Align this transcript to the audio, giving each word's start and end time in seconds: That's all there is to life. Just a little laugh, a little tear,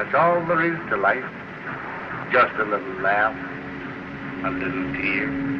That's 0.00 0.14
all 0.14 0.40
there 0.46 0.64
is 0.64 0.78
to 0.88 0.96
life. 0.96 1.22
Just 2.32 2.54
a 2.56 2.64
little 2.64 3.02
laugh, 3.02 3.36
a 4.46 4.50
little 4.50 4.94
tear, 4.94 5.59